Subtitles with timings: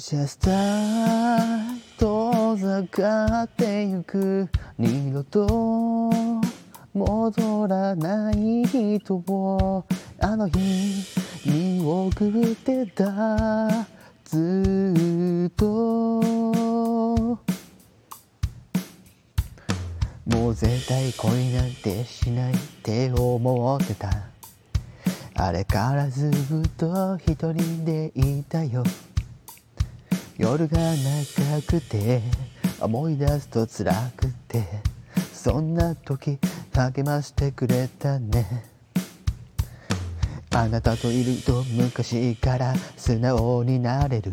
[0.00, 0.50] シャスタ
[1.76, 6.10] イ遠ざかってゆく二度と
[6.94, 9.84] 戻らない人を
[10.18, 11.04] あの日
[11.44, 13.68] 見送ってた
[14.24, 16.22] ずっとも
[20.48, 24.08] う絶対恋なんてしないって思ってた
[25.34, 26.32] あれからずっ
[26.78, 28.82] と一人でいたよ
[30.40, 32.22] 夜が長くて
[32.80, 34.64] 思い出すと辛くて
[35.34, 36.38] そんな時
[36.72, 38.64] 励ましてくれたね。
[40.50, 44.30] あなたといると昔から素直になれる。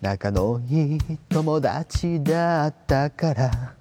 [0.00, 0.98] 仲のいい
[1.30, 3.74] 友達だったから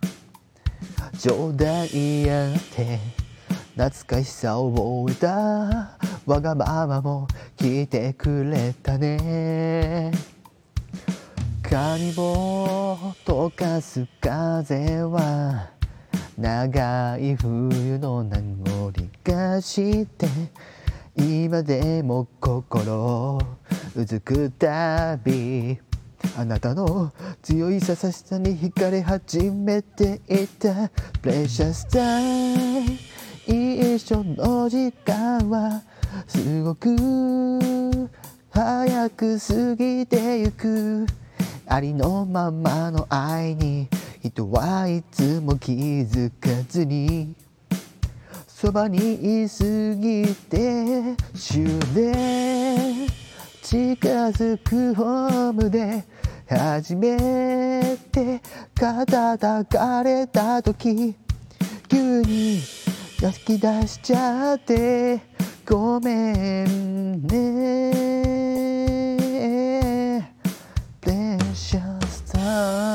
[1.19, 2.99] 冗談言い合って
[3.77, 10.34] 懐かしさを覚えたわがままも聞いてくれたね。
[11.75, 15.71] 髪を溶かす風は
[16.37, 18.93] 長い冬の名残
[19.25, 20.25] がして
[21.17, 23.37] 今でも心
[23.93, 25.77] うずくたび
[26.37, 27.11] あなたの
[27.43, 30.87] 強い優しさに惹かれ始めていた
[31.21, 32.85] プレシャスタイ
[33.97, 35.81] 一緒の時間は
[36.25, 36.95] すごく
[38.49, 41.24] 早く過ぎてゆく。
[41.67, 43.87] ありのままの愛に
[44.21, 47.35] 人はいつも気づかずに
[48.47, 53.07] そばにいすぎて終電
[53.61, 53.97] 近
[54.29, 56.03] づくホームで
[56.47, 58.41] 初めて
[58.75, 61.15] 肩抱かれた時
[61.89, 62.61] 急に
[63.21, 65.19] 泣き出しちゃって
[65.65, 68.14] ごめんね。
[72.45, 72.94] love.